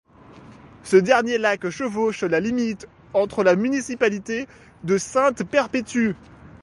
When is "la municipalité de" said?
3.43-4.97